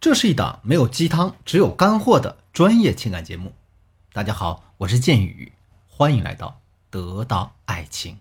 [0.00, 3.52] 这是一档没有鸡汤，只有干货的专业情感节目。
[4.14, 5.52] 大家好，我是剑宇，
[5.90, 8.16] 欢迎来到得到爱情。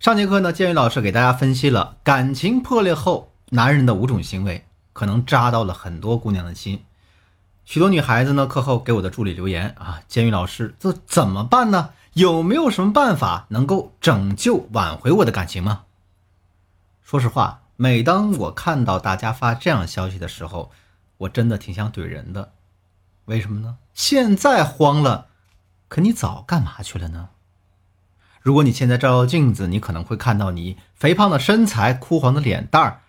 [0.00, 6.82] 上节课呢，剑宇老师给大家分析了感情破裂后男人的五种行为，可能扎到了很多姑娘的心。
[7.64, 11.90] 许多女孩子呢，课后给我的助理留言啊，剑宇老师，这怎么办呢？
[12.14, 15.84] 有没有什么办法能够拯救挽回我的感情吗？
[17.04, 17.61] 说实话。
[17.82, 20.70] 每当我看到大家发这样消息的时候，
[21.18, 22.52] 我真的挺想怼人的。
[23.24, 23.78] 为什么呢？
[23.92, 25.26] 现在慌了，
[25.88, 27.30] 可你早干嘛去了呢？
[28.40, 33.00] 如果你现在照照镜子，你可能会看到你肥胖的身材、枯黄的脸蛋儿、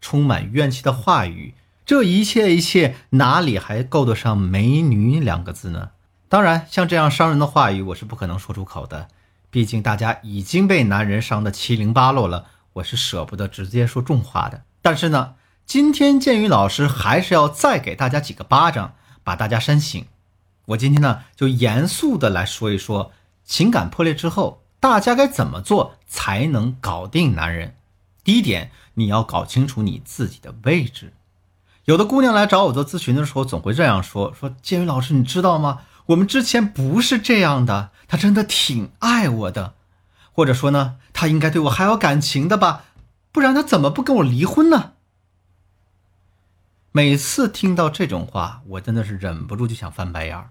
[0.00, 5.90] 充满怨气的话语，这一切一切哪里还够得上“美女”两个字呢？
[6.28, 9.06] 当然，像这样伤人的话语，我是不可能说出口的。
[9.52, 12.46] 毕竟大家已经被男人伤得七零八落了。
[12.76, 18.94] 我是舍不得直接说重话的，但是呢，今天建宇老师还是要再给大家几个巴掌，
[19.24, 20.04] 把大家扇醒。
[20.66, 23.12] 我今天呢，就严肃的来说一说，
[23.44, 27.76] 情感破裂之后，大家该怎么做才能搞定男人？
[28.22, 31.14] 第一点，你要搞清楚你自己的位置。
[31.86, 35.80] 有的姑娘来找我做咨询的时候，总会这样说：说建宇老师，你知道吗？
[36.06, 39.75] 我们之前不是这样的，他真的挺爱我的。
[40.36, 42.84] 或者说呢，他应该对我还有感情的吧，
[43.32, 44.92] 不然他怎么不跟我离婚呢？
[46.92, 50.50] 每次听到这种话，我真的是忍不住就想翻白眼儿。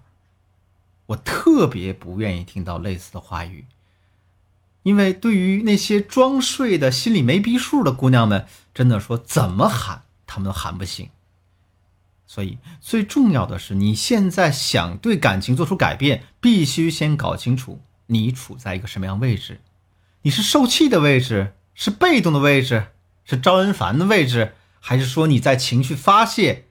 [1.06, 3.64] 我特别不愿意听到类似的话语，
[4.82, 11.08] 因为对于那些装睡的心里没逼数的姑娘们，真的说怎么喊他们都喊不醒。
[12.26, 19.60] 所以最重要的是，你现在想对感情做出改变，必须先搞清楚你处在一个什么样位置。
[20.26, 22.88] 你是受气的位置，是被动的位置，
[23.24, 26.64] 是招人烦的位置，还是说你在情绪发泄，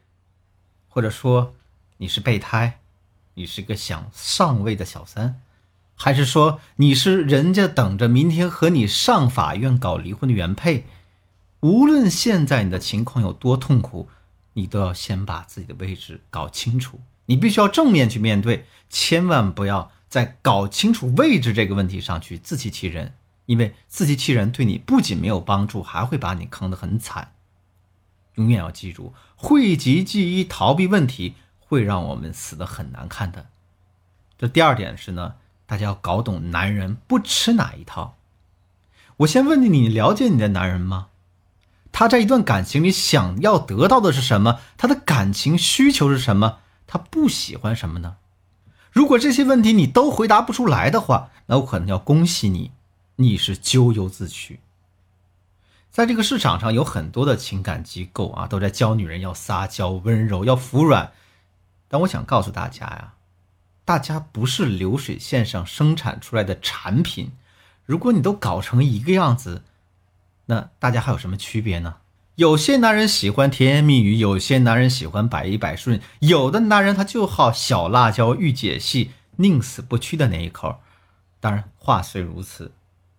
[0.90, 1.56] 或者说
[1.96, 2.82] 你是备胎，
[3.36, 5.40] 你是个想上位的小三，
[5.96, 10.84] 还是说你是人家等着明天和你上法院搞离婚的原配？
[11.62, 14.10] 无论现在你的情况有多痛苦，
[14.52, 17.00] 你都要先把自己的位置搞清楚。
[17.28, 23.14] 你必须要正面去面对，千万不要在搞清楚位置这个问题上去自欺欺人。
[23.46, 27.34] 因为自欺欺人对你不仅没有帮助，还会把你坑得很惨。
[28.36, 33.48] 永远要记住，讳疾忌医、逃避问题，会让我们死得很难看的。
[34.38, 35.36] 这第二点是呢，
[35.66, 38.18] 大家要搞懂男人不吃哪一套。
[39.18, 41.08] 我先问你，你了解你的男人吗？
[41.94, 44.60] 他在一段感情里想要得到的是什么？
[44.76, 46.58] 他的感情需求是什么？
[46.86, 48.18] 他不喜欢什么呢？
[48.92, 52.72] 如果这些问题你都回答不出来的话，那我可能要恭喜你。
[53.18, 54.60] 你是咎由自取。
[55.90, 61.14] 在这个市场上，有很多的情感机构啊，都在教女人要撒娇、温柔、要服软。
[61.88, 63.14] 但我想告诉大家呀，
[63.86, 67.32] 大家不是流水线上生产出来的产品。
[67.86, 69.64] 如果你都搞成一个样子，
[70.48, 71.98] 那大家还有什么区别呢？
[72.36, 80.82] 有些男人喜欢甜言蜜语，有些男人喜欢百依百顺，有的男人他就好小辣椒御姐系，宁死不屈的那一口。
[81.40, 82.74] 当然，话虽如此。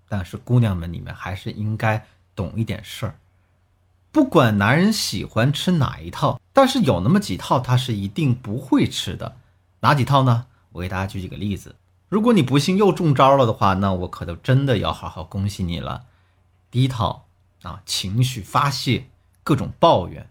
[0.09, 3.19] 但是姑娘们，你们还是应该懂一点事儿。
[4.13, 9.37] 不管男人喜欢吃哪一套，但是有那么几套他是一定不会吃的。
[9.81, 10.47] 哪几套呢？
[10.73, 11.77] 我给大家举几个例子。
[12.09, 16.05] 如果你不幸又中招了的话，那我可都真的要好好恭喜你了。
[16.71, 17.27] 第一套
[17.63, 19.07] 啊，情绪发泄，
[19.43, 20.29] 各种抱怨。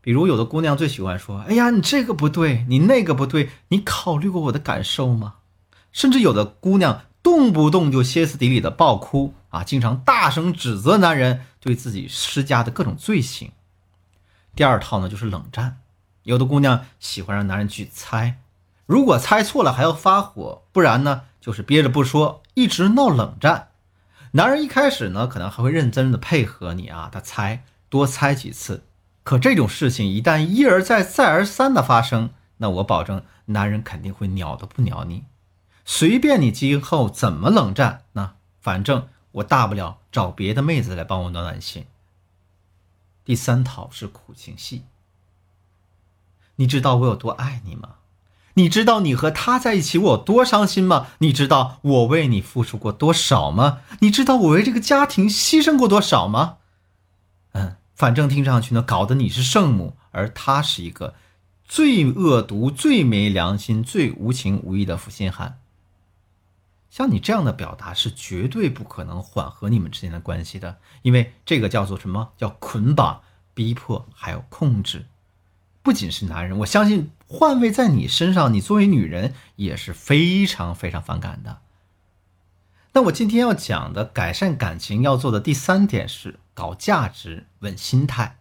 [0.00, 5.36] 比如有的姑娘最喜欢说：“哎呀，你这个不对，你那个不对，你考虑过我的感受吗？”
[5.92, 7.02] 甚至有的姑娘。
[7.24, 13.50] 动不动就歇斯底里的暴哭啊，经常大声指责男人对自己施加的各种罪行。
[14.54, 15.78] 第二套呢，就是冷战。
[16.24, 18.36] 有的姑娘喜欢让男人去猜，
[18.86, 23.68] 如果猜错了还要发火，不然呢就是憋着不说，一直闹冷战。
[24.32, 28.84] 男人一开始呢，可能还会认真的配合你啊，他猜多猜几次。
[29.22, 32.28] 可这种事情一旦一而再再而三的发生，
[32.58, 35.24] 那我保证男人肯定会鸟都不鸟你。
[35.84, 41.86] 随便你今后怎么冷战，那反正我大不了找别的妹子来帮我暖暖心。
[43.24, 44.84] 第三套是苦情戏。
[46.56, 47.96] 你知道我有多爱你吗？
[48.54, 51.08] 你知道你和他在一起我有多伤心吗？
[51.18, 53.80] 你知道我为你付出过多少吗？
[54.00, 56.58] 你知道我为这个家庭牺牲过多少吗？
[57.52, 61.14] 嗯，反正听上去呢，搞得你是圣母，而他是一个
[61.64, 65.58] 最恶毒、最没良心、最无情无义的负心汉。
[66.94, 73.20] 像你这样的表达是绝对不可能缓和你们之间的关系的，因为这个叫做什么叫捆绑、
[73.52, 75.06] 逼迫，还有控制。
[75.82, 81.58] 不仅是男人，我相信换位在你身上，你作为女人也是非常非常反感的。
[82.92, 88.38] 那我今天要讲的改善感情要做的第三点是搞价值、稳心态。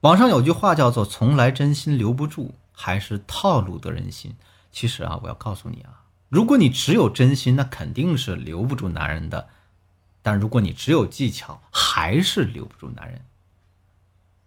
[0.00, 4.34] 网上有句话叫做“从来真心留不住，还是套路得人心”。
[4.72, 5.99] 其实啊，我要告诉你啊，
[6.30, 9.48] 如果你只有真心，那肯定是留不住男人的；
[10.22, 13.20] 但如果你只有技巧，还是留不住男人。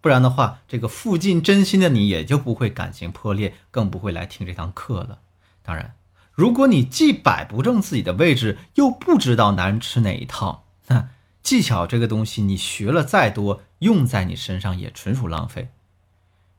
[0.00, 5.20] 不然的话，这个付尽真心的你也就不会感情破裂，更不会来听这堂课了。
[5.62, 5.94] 当然。
[6.36, 11.08] 如果你既摆不正自己的位置，又不知道男人吃哪一套，那
[11.44, 15.68] 技巧这个东西你学了再多，用在你身上也纯属浪费。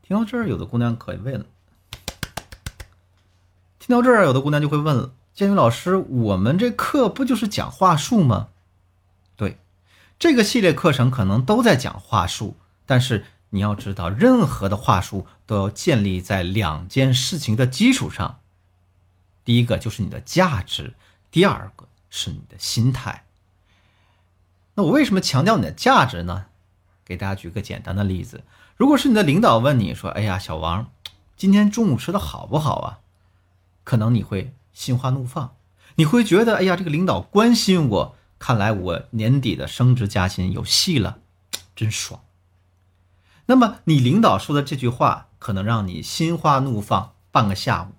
[0.01, 1.45] 听到这儿，有的姑娘可以问了。
[3.85, 8.47] 听到这儿，有的姑娘就会问了：建宇老师，我们这课不就是讲话术吗？
[9.35, 9.59] 对，
[10.17, 18.39] 这个系列课程可能都在讲话术，但是你要知道，任何的话术都要建立在两件事情的基础上。
[19.43, 20.95] 第一个就是你的价值，
[21.29, 23.25] 第二个是你的心态。
[24.73, 26.47] 那我为什么强调你的价值呢？
[27.05, 28.43] 给大家举个简单的例子：
[28.77, 30.89] 如果是你的领导问你说：“哎呀，小王，
[31.37, 32.99] 今天中午吃的好不好啊？”
[33.85, 35.55] 可能你会心花怒放，
[35.95, 41.19] 你会觉得：“哎呀，这个领导关心我，看来我年底的升职加薪有戏了，
[41.73, 42.19] 真爽。”
[43.47, 47.93] 那么你领导说的这句话，可能让你心花怒放半个下午。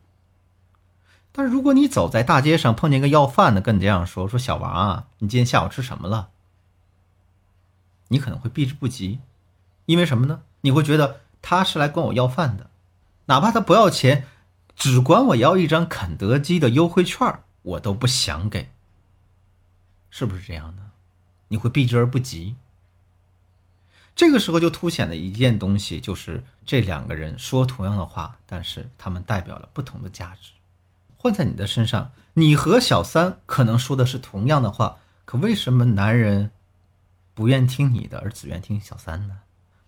[1.32, 6.30] 但是如果你走在大街上碰见个要饭的跟你这样说：“说小王啊，你今天下午吃什么了？”
[8.08, 9.20] 你可能会避之不及，
[9.84, 10.42] 因为什么呢？
[10.62, 12.70] 你会觉得他是来管我要饭的，
[13.26, 14.26] 哪怕他不要钱，
[14.76, 18.68] 只管我要一张肯德基的优惠券，我都不想给。
[20.10, 20.82] 是不是这样的？
[21.48, 22.54] 你会避之而不及。
[24.14, 30.52] 这个时候就凸显了一件东西，就是这两个人说同样的话，但是他们代表了不同的价值。
[31.16, 36.50] 换在你的身上，你和小三可能说的是同样的话，可为什么男人
[37.34, 39.40] 不愿听你的，而只愿听小三呢？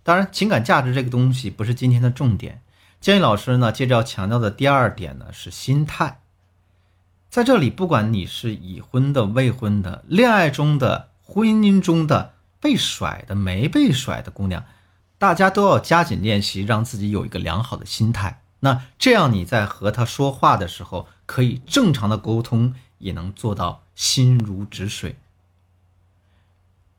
[0.02, 2.62] 当然，情感价值这个东西不是今天的重点。
[3.00, 6.20] 建议老师呢，接着要强调的第二点呢是心态。
[7.30, 14.64] 在这里，不管你是已婚的、未婚的、恋爱中的、婚姻中的、被甩的、没被甩的姑娘，
[15.18, 18.40] 大家都要加紧练习，让自己有一个良好的心态。
[18.60, 25.16] 那这样你在和他说话的时候，可以正常的沟通，也能做到心如止水。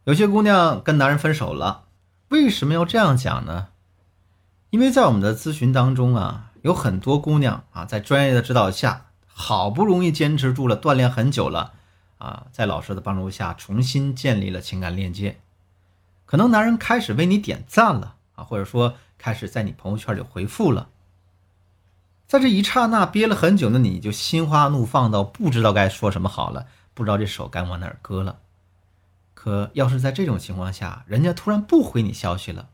[0.05, 1.83] 有些姑娘跟男人分手了，
[2.29, 3.67] 为什么要这样讲呢？
[4.69, 11.73] 因为在我们的咨询当中啊，有很多姑娘啊，在专业的指导下，好不容易坚持住了，锻炼很久了
[12.19, 15.39] 啊，在老师的帮助下，重新建立了情感链接，
[16.25, 20.89] 可能男人开始为你点赞了啊，或者说开始在你朋友圈里回复了。
[22.27, 28.37] 在这一刹那憋了很久的你，就心花怒放到不知道该说什么好了，不知道这手该往哪儿搁了。
[29.33, 32.69] 可要是在这种情况下，人家突然不回你消息了，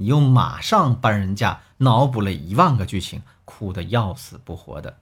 [0.00, 4.98] 你又马上帮人家脑补了一万个剧情，哭得要死不活的，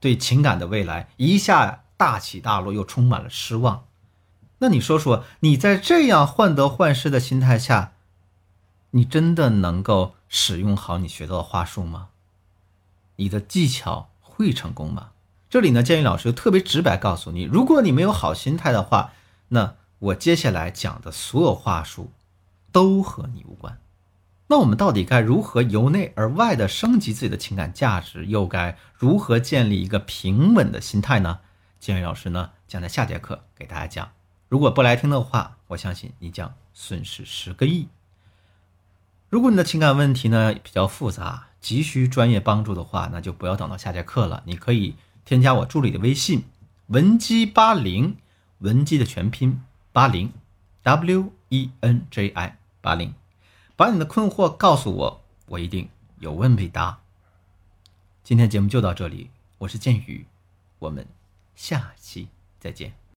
[0.00, 3.84] 对情感的未来一下大起大落，又充满了失望。
[4.58, 7.92] 那你说说，你在这样患得患失的心态下，
[8.90, 12.08] 你真的能够使用好你学到的话术吗？
[13.16, 15.10] 你的技巧会成功吗？
[15.48, 19.12] 这里呢，建议老师就特别直白告诉你：如果你没有好心态的话，
[19.48, 22.10] 那我接下来讲的所有话术
[22.72, 23.78] 都和你无关。
[24.50, 28.24] 那我们到底该如何由内而外的升级自己的情感价值？
[28.24, 31.40] 又该如何建立一个平稳的心态呢？
[31.78, 34.10] 建伟老师呢将在下节课给大家讲。
[34.48, 37.88] 如果不来听的话，我相信你将损失十个亿。
[39.28, 44.42] 如果你的情感问题呢比较复杂，急需专业帮助的话，那就不要等到下节课了。
[44.46, 46.44] 你可以添加我助理的微信
[46.86, 48.16] 文姬八零，
[48.60, 49.60] 文姬的全拼
[49.92, 50.32] 八零
[50.84, 53.12] ，W E N J I 八零，
[53.78, 56.98] 把你的困惑告诉我，我一定有问必答。
[58.24, 60.26] 今天节目就到这里，我是剑宇，
[60.80, 61.06] 我们
[61.54, 62.26] 下期
[62.58, 62.98] 再见。